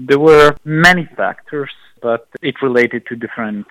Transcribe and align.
There 0.00 0.20
were 0.20 0.56
many 0.64 1.08
factors, 1.16 1.70
but 2.00 2.28
it 2.40 2.54
related 2.62 3.04
to 3.06 3.16
different 3.16 3.66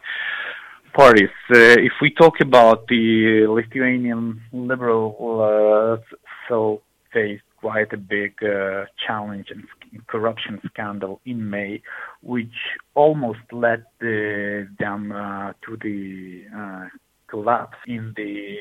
parties. 0.94 1.30
Uh, 1.50 1.80
if 1.80 1.94
we 2.02 2.10
talk 2.12 2.42
about 2.42 2.86
the 2.90 3.46
Lithuanian 3.48 4.42
liberal, 4.52 5.16
uh, 5.42 6.18
so 6.50 6.82
faced 7.14 7.44
quite 7.62 7.94
a 7.94 7.98
big 7.98 8.34
uh, 8.44 8.84
challenge 9.06 9.48
and 9.52 9.64
corruption 10.08 10.60
scandal 10.68 11.22
in 11.26 11.50
May, 11.50 11.82
which 12.22 12.58
almost 12.94 13.40
led 13.54 13.86
the, 14.02 14.68
them 14.80 15.14
uh, 15.14 15.54
to 15.66 15.78
the 15.82 16.44
uh, 16.54 16.86
collapse 17.28 17.78
in 17.88 18.14
the 18.18 18.58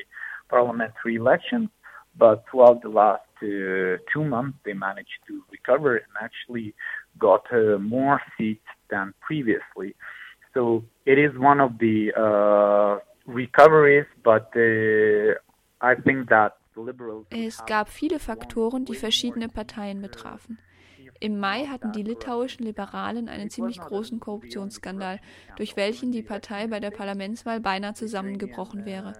parliamentary 0.49 1.15
elections. 1.15 1.67
But 2.17 2.45
throughout 2.49 2.81
the 2.81 2.89
last 2.89 3.23
uh, 3.43 4.01
two 4.11 4.23
months, 4.23 4.57
they 4.65 4.73
managed 4.73 5.19
to 5.27 5.43
recover 5.51 5.97
and 5.97 6.13
actually 6.21 6.73
got 7.19 7.45
uh, 7.51 7.77
more 7.79 8.21
seats 8.37 8.65
than 8.89 9.13
previously. 9.21 9.95
So 10.53 10.83
it 11.05 11.17
is 11.17 11.37
one 11.37 11.59
of 11.59 11.77
the 11.79 12.11
uh, 12.15 12.99
recoveries, 13.25 14.05
but 14.23 14.51
uh, 14.55 15.35
I 15.81 15.95
think 15.95 16.29
that 16.29 16.57
Es 17.31 17.65
gab 17.65 17.89
viele 17.89 18.19
Faktoren, 18.19 18.85
die 18.85 18.93
verschiedene 18.93 19.49
Parteien 19.49 19.99
betrafen. 19.99 20.59
Im 21.19 21.39
Mai 21.39 21.65
hatten 21.65 21.91
die 21.91 22.03
litauischen 22.03 22.63
Liberalen 22.65 23.27
einen 23.27 23.49
ziemlich 23.49 23.79
großen 23.79 24.19
Korruptionsskandal, 24.19 25.19
durch 25.55 25.75
welchen 25.75 26.11
die 26.11 26.21
Partei 26.21 26.67
bei 26.67 26.79
der 26.79 26.91
Parlamentswahl 26.91 27.59
beinahe 27.59 27.95
zusammengebrochen 27.95 28.85
wäre. 28.85 29.13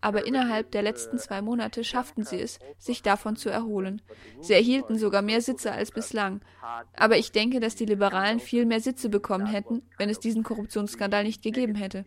Aber 0.00 0.26
innerhalb 0.26 0.70
der 0.70 0.82
letzten 0.82 1.18
zwei 1.18 1.42
Monate 1.42 1.84
schafften 1.84 2.24
sie 2.24 2.40
es, 2.40 2.58
sich 2.78 3.02
davon 3.02 3.36
zu 3.36 3.50
erholen. 3.50 4.00
Sie 4.40 4.54
erhielten 4.54 4.98
sogar 4.98 5.20
mehr 5.20 5.42
Sitze 5.42 5.72
als 5.72 5.90
bislang. 5.90 6.40
Aber 6.96 7.18
ich 7.18 7.32
denke, 7.32 7.60
dass 7.60 7.76
die 7.76 7.84
Liberalen 7.84 8.40
viel 8.40 8.64
mehr 8.64 8.80
Sitze 8.80 9.10
bekommen 9.10 9.46
hätten, 9.46 9.82
wenn 9.98 10.08
es 10.08 10.18
diesen 10.18 10.42
Korruptionsskandal 10.42 11.24
nicht 11.24 11.42
gegeben 11.42 11.74
hätte. 11.74 12.04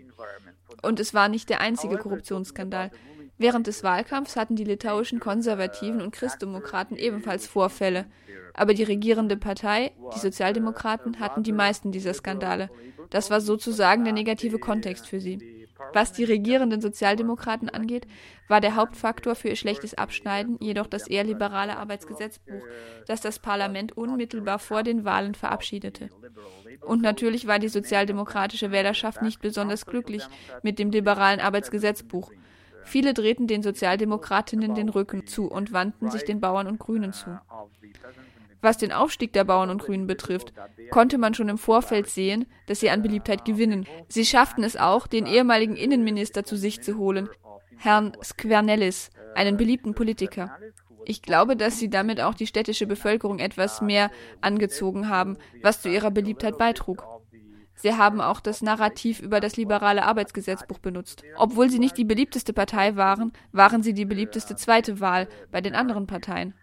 Und 0.81 0.99
es 0.99 1.13
war 1.13 1.29
nicht 1.29 1.49
der 1.49 1.61
einzige 1.61 1.97
Korruptionsskandal. 1.97 2.91
Während 3.37 3.67
des 3.67 3.83
Wahlkampfs 3.83 4.35
hatten 4.35 4.55
die 4.55 4.63
litauischen 4.63 5.19
Konservativen 5.19 6.01
und 6.01 6.11
Christdemokraten 6.11 6.97
ebenfalls 6.97 7.47
Vorfälle. 7.47 8.05
Aber 8.53 8.73
die 8.73 8.83
regierende 8.83 9.37
Partei, 9.37 9.91
die 10.15 10.19
Sozialdemokraten, 10.19 11.19
hatten 11.19 11.43
die 11.43 11.51
meisten 11.51 11.91
dieser 11.91 12.13
Skandale. 12.13 12.69
Das 13.09 13.31
war 13.31 13.41
sozusagen 13.41 14.03
der 14.03 14.13
negative 14.13 14.59
Kontext 14.59 15.07
für 15.07 15.19
sie. 15.19 15.62
Was 15.91 16.13
die 16.13 16.23
regierenden 16.23 16.81
Sozialdemokraten 16.81 17.69
angeht, 17.69 18.07
war 18.47 18.61
der 18.61 18.75
Hauptfaktor 18.75 19.35
für 19.35 19.49
ihr 19.49 19.55
schlechtes 19.55 19.93
Abschneiden 19.93 20.57
jedoch 20.59 20.87
das 20.87 21.07
eher 21.07 21.23
liberale 21.23 21.77
Arbeitsgesetzbuch, 21.77 22.63
das 23.07 23.21
das 23.21 23.39
Parlament 23.39 23.97
unmittelbar 23.97 24.59
vor 24.59 24.83
den 24.83 25.05
Wahlen 25.05 25.35
verabschiedete. 25.35 26.09
Und 26.81 27.01
natürlich 27.01 27.47
war 27.47 27.59
die 27.59 27.69
sozialdemokratische 27.69 28.71
Wählerschaft 28.71 29.21
nicht 29.21 29.41
besonders 29.41 29.85
glücklich 29.85 30.23
mit 30.61 30.79
dem 30.79 30.91
liberalen 30.91 31.39
Arbeitsgesetzbuch. 31.39 32.31
Viele 32.83 33.13
drehten 33.13 33.47
den 33.47 33.63
Sozialdemokratinnen 33.63 34.75
den 34.75 34.89
Rücken 34.89 35.25
zu 35.25 35.49
und 35.49 35.71
wandten 35.71 36.11
sich 36.11 36.23
den 36.23 36.41
Bauern 36.41 36.67
und 36.67 36.79
Grünen 36.79 37.13
zu. 37.13 37.39
Was 38.63 38.77
den 38.77 38.93
Aufstieg 38.93 39.33
der 39.33 39.43
Bauern 39.43 39.69
und 39.69 39.81
Grünen 39.81 40.07
betrifft, 40.07 40.53
konnte 40.89 41.17
man 41.17 41.33
schon 41.33 41.49
im 41.49 41.57
Vorfeld 41.57 42.07
sehen, 42.07 42.45
dass 42.65 42.79
sie 42.79 42.89
an 42.89 43.01
Beliebtheit 43.01 43.43
gewinnen. 43.43 43.85
Sie 44.07 44.25
schafften 44.25 44.63
es 44.63 44.77
auch, 44.77 45.05
den 45.05 45.25
ehemaligen 45.25 45.75
Innenminister 45.75 46.45
zu 46.45 46.55
sich 46.55 46.81
zu 46.81 46.97
holen, 46.97 47.27
Herrn 47.77 48.15
Skvernellis, 48.23 49.09
einen 49.35 49.57
beliebten 49.57 49.95
Politiker. 49.95 50.57
Ich 51.03 51.21
glaube, 51.21 51.57
dass 51.57 51.77
sie 51.77 51.89
damit 51.89 52.21
auch 52.21 52.35
die 52.35 52.47
städtische 52.47 52.87
Bevölkerung 52.87 53.39
etwas 53.39 53.81
mehr 53.81 54.09
angezogen 54.39 55.09
haben, 55.09 55.37
was 55.61 55.81
zu 55.81 55.89
ihrer 55.89 56.11
Beliebtheit 56.11 56.57
beitrug. 56.57 57.05
Sie 57.75 57.95
haben 57.95 58.21
auch 58.21 58.39
das 58.39 58.61
Narrativ 58.61 59.19
über 59.19 59.41
das 59.41 59.57
liberale 59.57 60.05
Arbeitsgesetzbuch 60.05 60.79
benutzt. 60.79 61.21
Obwohl 61.35 61.69
sie 61.69 61.79
nicht 61.79 61.97
die 61.97 62.05
beliebteste 62.05 62.53
Partei 62.53 62.95
waren, 62.95 63.33
waren 63.51 63.83
sie 63.83 63.93
die 63.93 64.05
beliebteste 64.05 64.55
zweite 64.55 65.01
Wahl 65.01 65.27
bei 65.51 65.59
den 65.59 65.75
anderen 65.75 66.07
Parteien. 66.07 66.53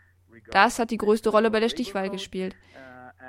Das 0.51 0.79
hat 0.79 0.91
die 0.91 0.99
größte 0.99 1.31
Rolle 1.31 1.51
bei 1.51 1.61
der 1.61 1.69
Stichwahl 1.69 2.11
gespielt. 2.11 2.57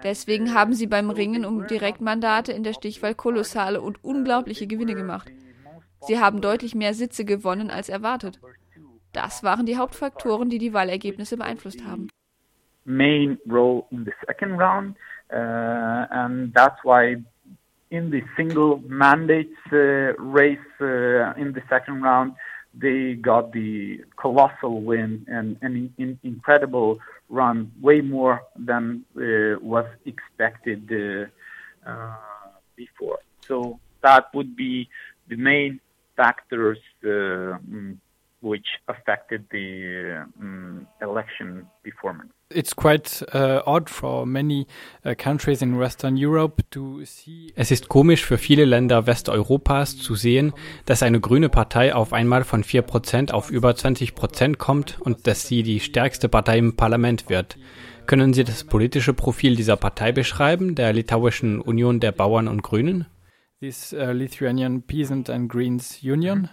Deswegen 0.03 0.53
haben 0.53 0.73
sie 0.73 0.88
beim 0.88 1.09
Ringen 1.09 1.45
um 1.45 1.67
Direktmandate 1.67 2.51
in 2.51 2.63
der 2.63 2.73
Stichwahl 2.73 3.13
kolossale 3.13 3.81
und 3.81 4.03
unglaubliche 4.03 4.67
Gewinne 4.67 4.95
gemacht. 4.95 5.31
Sie 6.01 6.19
haben 6.19 6.41
deutlich 6.41 6.73
mehr 6.73 6.94
Sitze 6.94 7.25
gewonnen 7.25 7.69
als 7.69 7.89
erwartet. 7.89 8.39
Das 9.13 9.44
waren 9.44 9.66
die 9.66 9.77
Hauptfaktoren, 9.77 10.50
die 10.50 10.57
die 10.57 10.73
Wahlergebnisse 10.73 11.38
beeinflusst 11.38 11.85
haben. 11.85 12.07
Main 12.85 13.38
role 13.47 13.83
in 13.91 14.05
the 14.05 14.13
second 14.25 14.59
round, 14.59 14.97
uh, 15.31 16.07
and 16.09 16.55
that's 16.55 16.83
why 16.83 17.21
in 17.89 18.09
the 18.09 18.23
single 18.35 18.81
mandates 18.88 19.55
uh, 19.71 20.13
race 20.17 20.57
uh, 20.79 21.39
in 21.39 21.53
the 21.53 21.61
second 21.69 22.01
round, 22.03 22.33
they 22.73 23.15
got 23.15 23.51
the 23.51 24.01
colossal 24.17 24.81
win 24.81 25.25
and 25.27 25.57
an 25.61 25.93
in, 25.97 26.19
incredible 26.23 26.99
run, 27.29 27.71
way 27.81 28.01
more 28.01 28.41
than 28.55 29.03
uh, 29.17 29.59
was 29.61 29.85
expected 30.05 30.89
uh, 30.91 31.89
uh, 31.89 32.15
before. 32.75 33.19
So 33.47 33.79
that 34.01 34.33
would 34.33 34.55
be 34.55 34.89
the 35.27 35.35
main 35.35 35.79
factors 36.15 36.79
uh, 37.03 37.07
mm, 37.07 37.97
which 38.41 38.66
affected 38.88 39.46
the 39.52 40.25
um, 40.40 40.88
election 41.02 41.68
performance. 41.84 42.31
It's 42.50 42.74
quite 42.74 43.24
uh, 43.34 43.62
odd 43.66 43.90
for 43.90 44.25
many 44.25 44.68
uh, 45.06 45.13
countries 45.18 45.62
in 45.62 45.78
Western 45.79 46.18
Europe 46.18 46.63
to 46.72 47.06
see. 47.06 47.53
Es 47.56 47.72
ist 47.72 47.88
komisch 47.88 48.25
für 48.25 48.38
viele 48.38 48.66
Länder 48.66 49.07
Westeuropas 49.07 49.97
zu 49.97 50.16
sehen, 50.16 50.53
dass 50.85 51.03
eine 51.03 51.19
grüne 51.19 51.50
Partei 51.50 51.96
auf 51.96 52.12
einmal 52.13 52.44
von 52.44 52.63
4% 52.63 53.31
auf 53.31 53.51
über 53.51 53.72
20% 53.72 54.57
kommt 54.57 55.00
und 55.00 55.28
dass 55.28 55.47
sie 55.47 55.63
die 55.63 55.80
stärkste 55.80 56.28
Partei 56.28 56.57
im 56.57 56.75
Parlament 56.75 57.30
wird. 57.30 57.57
Können 58.07 58.34
Sie 58.34 58.44
das 58.44 58.66
politische 58.66 59.13
Profil 59.13 59.56
dieser 59.56 59.78
Partei 59.78 60.12
beschreiben, 60.12 60.75
der 60.75 60.91
litauischen 60.91 61.62
Union 61.62 62.00
der 62.00 62.12
Bauern 62.12 62.47
und 62.47 62.63
Grünen? 62.63 63.06
This 63.62 63.94
uh, 63.94 64.12
Lithuanian 64.12 64.81
Peasant 64.81 65.30
and 65.30 65.50
Greens 65.50 66.00
Union? 66.03 66.50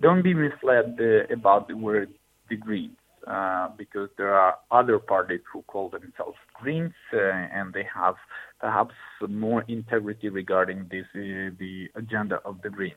Don't 0.00 0.22
be 0.22 0.34
misled 0.34 0.98
uh, 1.00 1.32
about 1.32 1.68
the 1.68 1.76
word 1.76 2.10
the 2.48 2.56
Greens. 2.56 2.96
Uh, 3.24 3.68
because 3.78 4.08
there 4.16 4.34
are 4.34 4.56
other 4.72 4.98
parties 4.98 5.42
who 5.52 5.62
call 5.62 5.88
themselves 5.88 6.36
Greens 6.54 6.92
uh, 7.12 7.18
and 7.18 7.72
they 7.72 7.86
have 7.94 8.16
perhaps 8.58 8.94
more 9.28 9.64
integrity 9.68 10.28
regarding 10.28 10.88
this, 10.90 11.06
uh, 11.14 11.54
the 11.56 11.88
agenda 11.94 12.40
of 12.44 12.60
the 12.62 12.68
Greens. 12.68 12.96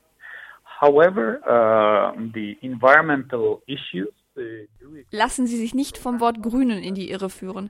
However, 0.63 1.39
uh, 1.45 2.19
the 2.33 2.57
environmental 2.63 3.61
issues. 3.67 4.09
Uh, 4.35 4.65
Lassen 5.11 5.45
Sie 5.45 5.57
sich 5.57 5.75
nicht 5.75 5.95
vom 5.95 6.19
Wort 6.19 6.41
Grünen 6.41 6.81
in 6.81 6.95
die 6.95 7.11
Irre 7.11 7.29
führen. 7.29 7.69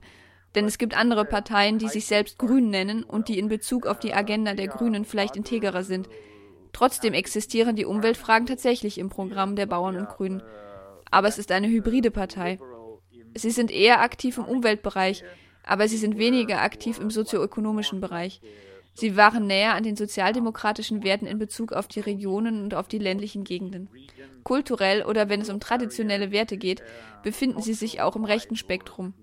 Denn 0.56 0.64
es 0.64 0.78
gibt 0.78 0.98
andere 0.98 1.26
Parteien, 1.26 1.78
die 1.78 1.90
sich 1.90 2.06
selbst 2.06 2.40
Grün 2.40 2.70
nennen 2.70 3.04
und 3.04 3.28
die 3.28 3.38
in 3.38 3.50
Bezug 3.50 3.86
auf 3.86 4.00
die 4.00 4.14
Agenda 4.14 4.54
der 4.54 4.68
Grünen 4.68 5.04
vielleicht 5.04 5.36
integrer 5.36 5.84
sind. 5.84 6.08
Trotzdem 6.76 7.14
existieren 7.14 7.76
die 7.76 7.86
Umweltfragen 7.86 8.46
tatsächlich 8.46 8.98
im 8.98 9.10
Programm 9.10 9.56
der 9.56 9.66
Bauern 9.66 9.96
und 9.96 10.10
Grünen 10.10 10.44
aber 11.16 11.30
es 11.30 11.38
ist 11.38 11.52
eine 11.54 11.70
hybride 11.70 12.12
Partei. 12.12 12.60
Sie 13.36 13.52
sind 13.52 13.72
eher 13.72 14.02
aktiv 14.02 14.38
im 14.38 14.44
Umweltbereich, 14.44 15.24
aber 15.64 15.88
sie 15.88 15.96
sind 15.96 16.18
weniger 16.18 16.62
aktiv 16.62 17.00
im 17.00 17.10
sozioökonomischen 17.10 18.02
Bereich. 18.02 18.42
Sie 18.94 19.16
waren 19.16 19.48
näher 19.48 19.76
an 19.76 19.84
den 19.84 19.96
sozialdemokratischen 19.96 21.04
Werten 21.04 21.26
in 21.26 21.38
Bezug 21.38 21.72
auf 21.72 21.88
die 21.88 22.02
Regionen 22.02 22.64
und 22.64 22.76
auf 22.76 22.90
die 22.90 22.98
ländlichen 22.98 23.46
Gegenden. 23.46 23.90
Kulturell 24.44 25.04
oder 25.04 25.30
wenn 25.30 25.40
es 25.40 25.50
um 25.50 25.62
traditionelle 25.62 26.32
Werte 26.32 26.58
geht, 26.58 26.84
befinden 27.24 27.62
sie 27.62 27.74
sich 27.74 28.02
auch 28.02 28.18
im 28.18 28.26
rechten 28.26 28.56
Spektrum. 28.58 29.14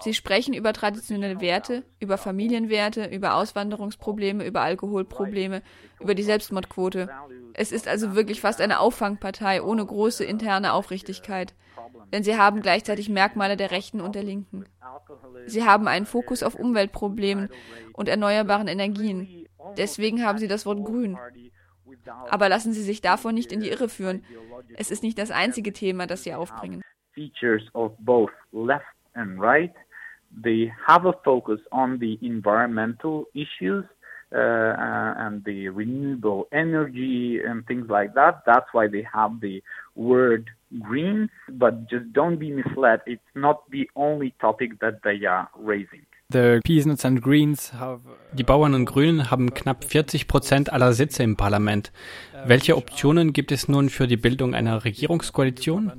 Sie 0.00 0.14
sprechen 0.14 0.54
über 0.54 0.72
traditionelle 0.72 1.40
Werte, 1.40 1.84
über 1.98 2.18
Familienwerte, 2.18 3.06
über 3.06 3.34
Auswanderungsprobleme, 3.34 4.44
über 4.44 4.62
Alkoholprobleme, 4.62 5.62
über 6.00 6.14
die 6.14 6.22
Selbstmordquote. 6.22 7.08
Es 7.54 7.72
ist 7.72 7.88
also 7.88 8.14
wirklich 8.14 8.40
fast 8.40 8.60
eine 8.60 8.80
Auffangpartei 8.80 9.62
ohne 9.62 9.84
große 9.84 10.24
interne 10.24 10.72
Aufrichtigkeit. 10.72 11.54
Denn 12.12 12.24
sie 12.24 12.36
haben 12.36 12.62
gleichzeitig 12.62 13.08
Merkmale 13.08 13.56
der 13.56 13.70
Rechten 13.70 14.00
und 14.00 14.14
der 14.14 14.24
Linken. 14.24 14.64
Sie 15.46 15.64
haben 15.64 15.88
einen 15.88 16.06
Fokus 16.06 16.42
auf 16.42 16.54
Umweltproblemen 16.54 17.48
und 17.92 18.08
erneuerbaren 18.08 18.68
Energien. 18.68 19.46
Deswegen 19.76 20.24
haben 20.24 20.38
sie 20.38 20.48
das 20.48 20.66
Wort 20.66 20.84
grün. 20.84 21.18
Aber 22.28 22.48
lassen 22.48 22.72
Sie 22.72 22.82
sich 22.82 23.00
davon 23.00 23.34
nicht 23.34 23.52
in 23.52 23.60
die 23.60 23.68
Irre 23.68 23.88
führen. 23.88 24.24
Es 24.76 24.90
ist 24.90 25.02
nicht 25.02 25.18
das 25.18 25.30
einzige 25.30 25.72
Thema, 25.72 26.06
das 26.06 26.22
sie 26.22 26.34
aufbringen. 26.34 26.82
Features 27.14 27.62
of 27.74 27.92
both 27.98 28.30
left 28.52 28.84
and 29.14 29.40
right. 29.40 29.72
They 30.44 30.72
have 30.86 31.06
a 31.06 31.14
focus 31.24 31.60
on 31.72 31.98
the 31.98 32.18
environmental 32.22 33.24
issues 33.34 33.84
uh, 34.32 34.38
uh, 34.38 35.14
and 35.18 35.44
the 35.44 35.68
renewable 35.70 36.46
energy 36.52 37.40
and 37.44 37.66
things 37.66 37.90
like 37.90 38.14
that. 38.14 38.42
That's 38.46 38.66
why 38.72 38.86
they 38.86 39.04
have 39.12 39.40
the 39.40 39.60
word 39.96 40.48
greens, 40.78 41.30
but 41.48 41.90
just 41.90 42.12
don't 42.12 42.38
be 42.38 42.52
misled. 42.52 43.00
It's 43.06 43.20
not 43.34 43.68
the 43.72 43.90
only 43.96 44.32
topic 44.40 44.78
that 44.80 45.02
they 45.02 45.26
are 45.26 45.48
raising. 45.58 46.06
Die 46.32 46.60
Bauern 48.44 48.74
und 48.74 48.86
Grünen 48.86 49.30
haben 49.32 49.52
knapp 49.52 49.82
40 49.82 50.28
Prozent 50.28 50.72
aller 50.72 50.92
Sitze 50.92 51.24
im 51.24 51.36
Parlament. 51.36 51.90
Welche 52.46 52.76
Optionen 52.76 53.32
gibt 53.32 53.50
es 53.50 53.66
nun 53.66 53.88
für 53.88 54.06
die 54.06 54.16
Bildung 54.16 54.54
einer 54.54 54.84
Regierungskoalition? 54.84 55.90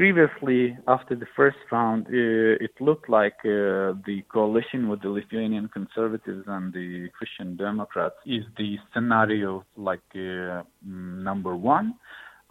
Previously, 0.00 0.78
after 0.88 1.14
the 1.14 1.26
first 1.36 1.58
round, 1.70 2.06
uh, 2.06 2.64
it 2.66 2.70
looked 2.80 3.10
like 3.10 3.36
uh, 3.44 3.92
the 4.08 4.24
coalition 4.32 4.88
with 4.88 5.02
the 5.02 5.10
Lithuanian 5.10 5.68
conservatives 5.68 6.44
and 6.46 6.72
the 6.72 7.10
Christian 7.18 7.54
Democrats 7.54 8.14
is 8.24 8.44
the 8.56 8.78
scenario 8.94 9.62
like 9.76 10.08
uh, 10.14 10.62
number 10.82 11.54
one. 11.54 11.96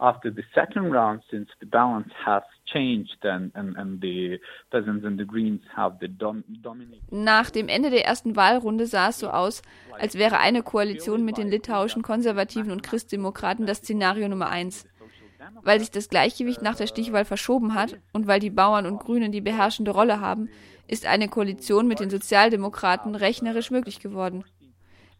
after 0.00 0.30
the 0.30 0.42
second 0.54 0.90
round, 0.90 1.20
since 1.30 1.48
the 1.60 1.66
balance 1.66 2.10
has 2.24 2.42
changed 2.72 3.18
and, 3.22 3.52
and, 3.54 3.76
and 3.76 4.00
the 4.00 4.38
peasants 4.72 5.04
and 5.04 5.18
the 5.18 5.24
Greens 5.24 5.60
have 5.76 5.98
the 6.00 6.08
dom 6.08 6.42
dominating. 6.62 7.02
Nach 7.10 7.50
dem 7.50 7.68
Ende 7.68 7.90
der 7.90 8.06
ersten 8.06 8.34
Wahlrunde 8.36 8.86
sah 8.86 9.08
es 9.08 9.18
so 9.18 9.28
aus, 9.28 9.62
als 9.98 10.16
wäre 10.16 10.38
eine 10.38 10.62
Koalition 10.62 11.24
mit 11.24 11.36
den 11.36 11.50
litauischen 11.50 12.02
Konservativen 12.02 12.72
und 12.72 12.82
Christdemokraten 12.82 13.66
das 13.66 13.78
Szenario 13.78 14.28
Nummer 14.28 14.48
eins. 14.48 14.86
Weil 15.62 15.80
sich 15.80 15.90
das 15.90 16.08
Gleichgewicht 16.08 16.62
nach 16.62 16.76
der 16.76 16.86
Stichwahl 16.86 17.24
verschoben 17.24 17.74
hat 17.74 17.96
und 18.12 18.26
weil 18.26 18.40
die 18.40 18.50
Bauern 18.50 18.86
und 18.86 18.98
Grünen 18.98 19.32
die 19.32 19.40
beherrschende 19.40 19.90
Rolle 19.90 20.20
haben, 20.20 20.48
ist 20.86 21.06
eine 21.06 21.28
Koalition 21.28 21.86
mit 21.86 22.00
den 22.00 22.10
Sozialdemokraten 22.10 23.14
rechnerisch 23.14 23.70
möglich 23.70 24.00
geworden. 24.00 24.44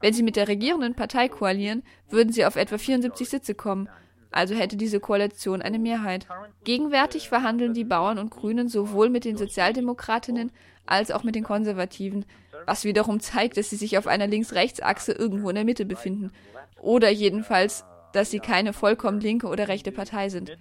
Wenn 0.01 0.15
sie 0.15 0.23
mit 0.23 0.37
der 0.37 0.49
regierenden 0.49 0.95
Partei 0.95 1.29
koalieren, 1.29 1.83
würden 2.09 2.33
sie 2.33 2.45
auf 2.45 2.57
etwa 2.57 2.79
74 2.79 3.29
Sitze 3.29 3.55
kommen 3.55 3.89
also 4.31 4.55
hätte 4.55 4.77
diese 4.77 5.01
Koalition 5.01 5.61
eine 5.63 5.79
Mehrheit. 5.79 6.27
Gegenwärtig 6.65 7.29
verhandeln 7.29 7.75
die 7.75 7.85
Bauern 7.85 8.19
und 8.19 8.31
Grünen 8.31 8.69
sowohl 8.69 9.09
mit 9.09 9.25
den 9.25 9.37
Sozialdemokratinnen 9.37 10.53
als 10.87 11.11
auch 11.11 11.25
mit 11.25 11.35
den 11.35 11.45
Konservativen, 11.45 12.25
was 12.67 12.85
wiederum 12.85 13.21
zeigt, 13.21 13.57
dass 13.57 13.71
sie 13.71 13.77
sich 13.77 13.99
auf 13.99 14.07
einer 14.07 14.27
Links-Rechts-Achse 14.27 15.13
irgendwo 15.13 15.49
in 15.49 15.57
der 15.57 15.65
Mitte 15.65 15.85
befinden. 15.85 16.33
Oder 16.81 17.11
jedenfalls, 17.11 17.85
dass 18.13 18.31
sie 18.31 18.41
keine 18.41 18.73
vollkommen 18.73 19.21
linke 19.21 19.47
oder 19.47 19.69
rechte 19.69 19.93
Partei 19.93 20.29
sind. 20.29 20.57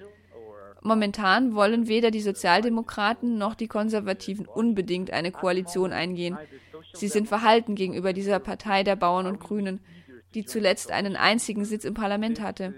Momentan 0.81 1.55
wollen 1.55 1.87
weder 1.87 2.09
die 2.09 2.21
Sozialdemokraten 2.21 3.37
noch 3.37 3.55
die 3.55 3.67
Konservativen 3.67 4.45
unbedingt 4.45 5.11
eine 5.11 5.31
Koalition 5.31 5.91
eingehen. 5.91 6.37
Sie 6.93 7.09
sind 7.09 7.27
verhalten 7.27 7.75
gegenüber 7.75 8.13
dieser 8.13 8.39
Partei 8.39 8.83
der 8.83 8.95
Bauern 8.95 9.25
und 9.25 9.39
Grünen, 9.39 9.81
die 10.33 10.45
zuletzt 10.45 10.91
einen 10.91 11.15
einzigen 11.15 11.65
Sitz 11.65 11.83
im 11.83 11.93
Parlament 11.93 12.39
hatte. 12.39 12.73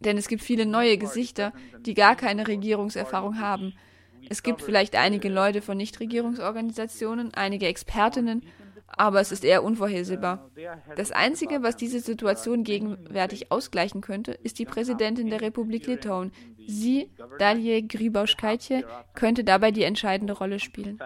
Denn 0.00 0.18
es 0.18 0.28
gibt 0.28 0.42
viele 0.42 0.66
neue 0.66 0.98
Gesichter, 0.98 1.52
die 1.80 1.94
gar 1.94 2.16
keine 2.16 2.46
Regierungserfahrung 2.46 3.38
haben. 3.40 3.74
Es 4.28 4.42
gibt 4.42 4.62
vielleicht 4.62 4.96
einige 4.96 5.28
Leute 5.28 5.62
von 5.62 5.76
Nichtregierungsorganisationen, 5.76 7.32
einige 7.34 7.66
Expertinnen, 7.66 8.42
aber 8.96 9.20
es 9.20 9.32
ist 9.32 9.44
eher 9.44 9.62
unvorhersehbar. 9.62 10.50
Das 10.96 11.12
Einzige, 11.12 11.62
was 11.62 11.76
diese 11.76 12.00
Situation 12.00 12.64
gegenwärtig 12.64 13.50
ausgleichen 13.50 14.00
könnte, 14.00 14.32
ist 14.32 14.58
die 14.58 14.64
Präsidentin 14.64 15.30
der 15.30 15.40
Republik 15.40 15.86
Litauen. 15.86 16.32
Sie, 16.66 17.10
Dalie 17.38 17.82
Grybauskaitje, 17.86 18.84
könnte 19.14 19.44
dabei 19.44 19.70
die 19.70 19.84
entscheidende 19.84 20.34
Rolle 20.34 20.58
spielen. 20.58 20.98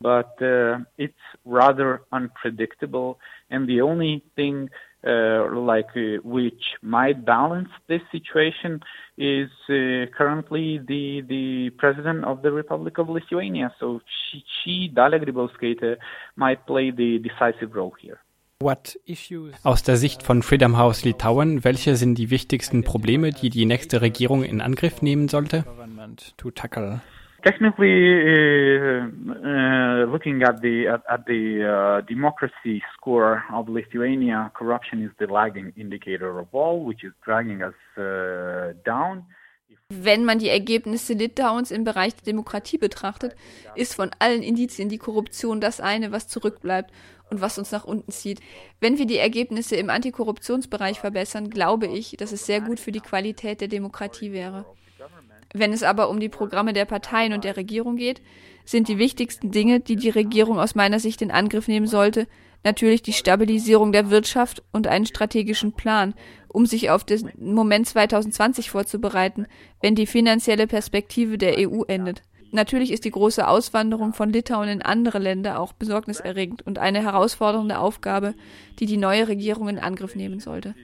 But 0.00 0.26
uh, 0.40 0.84
it's 0.96 1.14
rather 1.46 2.00
unpredictable, 2.10 3.16
and 3.48 3.68
the 3.68 3.80
only 3.80 4.22
thing 4.34 4.68
uh, 5.06 5.48
like 5.54 5.90
uh, 5.96 6.20
which 6.22 6.62
might 6.82 7.24
balance 7.24 7.68
this 7.88 8.02
situation 8.10 8.80
is 9.16 9.50
uh, 9.68 10.06
currently 10.16 10.78
the 10.78 11.22
the 11.28 11.70
president 11.78 12.24
of 12.24 12.42
the 12.42 12.50
Republic 12.50 12.98
of 12.98 13.08
Lithuania. 13.08 13.74
So 13.78 14.00
she, 14.06 14.44
she 14.62 14.92
Dalia 14.94 15.20
Grybauskaite, 15.22 15.96
might 16.36 16.66
play 16.66 16.90
the 16.90 17.18
decisive 17.18 17.74
role 17.74 17.94
here. 18.00 18.18
Aus 19.62 19.82
der 19.82 19.96
Sicht 19.96 20.22
von 20.22 20.42
Freedom 20.42 20.78
House 20.78 21.04
Litauen, 21.04 21.64
welche 21.64 21.96
sind 21.96 22.16
die 22.16 22.30
wichtigsten 22.30 22.82
Probleme, 22.82 23.30
die 23.30 23.50
die 23.50 23.66
nächste 23.66 24.00
Regierung 24.00 24.42
in 24.42 24.62
Angriff 24.62 25.02
nehmen 25.02 25.28
sollte? 25.28 25.64
Technically, 27.44 27.96
uh, 28.76 29.04
uh, 29.04 30.06
looking 30.10 30.42
at 30.42 30.60
the 30.62 30.88
at, 30.88 31.02
at 31.08 31.26
the 31.26 31.44
uh, 31.62 32.00
democracy 32.06 32.82
score 32.94 33.44
of 33.52 33.68
Lithuania, 33.68 34.50
corruption 34.54 35.04
is 35.04 35.10
the 35.18 35.26
lagging 35.26 35.72
indicator 35.76 36.38
of 36.38 36.48
all, 36.52 36.84
which 36.84 37.04
is 37.04 37.12
dragging 37.24 37.62
us 37.62 37.74
uh, 37.96 38.72
down. 38.84 39.26
Wenn 39.90 40.24
man 40.24 40.38
die 40.38 40.48
Ergebnisse 40.48 41.12
Litauens 41.12 41.70
im 41.70 41.84
Bereich 41.84 42.16
der 42.16 42.24
Demokratie 42.24 42.78
betrachtet, 42.78 43.36
ist 43.74 43.94
von 43.94 44.10
allen 44.18 44.42
Indizien 44.42 44.88
die 44.88 44.98
Korruption 44.98 45.60
das 45.60 45.80
eine, 45.80 46.10
was 46.10 46.26
zurückbleibt 46.26 46.90
und 47.30 47.42
was 47.42 47.58
uns 47.58 47.70
nach 47.70 47.84
unten 47.84 48.10
zieht. 48.10 48.40
Wenn 48.80 48.98
wir 48.98 49.06
die 49.06 49.18
Ergebnisse 49.18 49.76
im 49.76 49.90
Antikorruptionsbereich 49.90 51.00
verbessern, 51.00 51.50
glaube 51.50 51.86
ich, 51.86 52.16
dass 52.18 52.32
es 52.32 52.46
sehr 52.46 52.62
gut 52.62 52.80
für 52.80 52.92
die 52.92 53.00
Qualität 53.00 53.60
der 53.60 53.68
Demokratie 53.68 54.32
wäre. 54.32 54.64
Wenn 55.56 55.72
es 55.72 55.84
aber 55.84 56.10
um 56.10 56.18
die 56.18 56.28
Programme 56.28 56.72
der 56.72 56.84
Parteien 56.84 57.32
und 57.32 57.44
der 57.44 57.56
Regierung 57.56 57.94
geht, 57.94 58.20
sind 58.64 58.88
die 58.88 58.98
wichtigsten 58.98 59.52
Dinge, 59.52 59.78
die 59.78 59.94
die 59.94 60.10
Regierung 60.10 60.58
aus 60.58 60.74
meiner 60.74 60.98
Sicht 60.98 61.22
in 61.22 61.30
Angriff 61.30 61.68
nehmen 61.68 61.86
sollte, 61.86 62.26
natürlich 62.64 63.02
die 63.02 63.12
Stabilisierung 63.12 63.92
der 63.92 64.10
Wirtschaft 64.10 64.64
und 64.72 64.88
einen 64.88 65.06
strategischen 65.06 65.72
Plan, 65.72 66.14
um 66.48 66.66
sich 66.66 66.90
auf 66.90 67.04
den 67.04 67.30
Moment 67.38 67.86
2020 67.86 68.68
vorzubereiten, 68.68 69.46
wenn 69.80 69.94
die 69.94 70.06
finanzielle 70.06 70.66
Perspektive 70.66 71.38
der 71.38 71.56
EU 71.58 71.82
endet. 71.86 72.22
Natürlich 72.50 72.90
ist 72.90 73.04
die 73.04 73.12
große 73.12 73.46
Auswanderung 73.46 74.12
von 74.12 74.30
Litauen 74.30 74.68
in 74.68 74.82
andere 74.82 75.20
Länder 75.20 75.60
auch 75.60 75.72
besorgniserregend 75.72 76.62
und 76.62 76.80
eine 76.80 77.00
herausfordernde 77.00 77.78
Aufgabe, 77.78 78.34
die 78.80 78.86
die 78.86 78.96
neue 78.96 79.28
Regierung 79.28 79.68
in 79.68 79.78
Angriff 79.78 80.16
nehmen 80.16 80.40
sollte. 80.40 80.74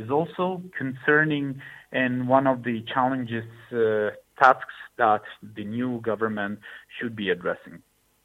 Is 0.00 0.10
also 0.10 0.62
concerning 0.76 1.60
and 1.92 2.28
one 2.28 2.46
of 2.46 2.62
the 2.62 2.82
challenges, 2.92 3.44
uh, 3.72 4.10
tasks 4.42 4.78
that 4.96 5.22
the 5.56 5.64
new 5.64 6.00
government 6.00 6.58
should 6.98 7.14
be 7.16 7.30
addressing. 7.30 7.82